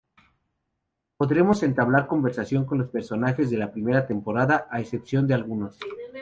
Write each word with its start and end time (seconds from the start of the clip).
Podremos 1.15 1.61
entablar 1.61 2.07
conversación 2.07 2.65
con 2.65 2.79
los 2.79 2.89
personajes 2.89 3.51
de 3.51 3.57
la 3.57 3.71
primera 3.71 4.07
temporada, 4.07 4.65
a 4.71 4.81
excepción 4.81 5.27
de 5.27 5.35
algunos. 5.35 5.77